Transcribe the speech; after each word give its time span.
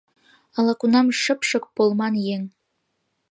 Ала-кунам 0.57 1.07
шыпшык, 1.21 1.63
полман 1.75 2.13
еҥ 2.35 2.43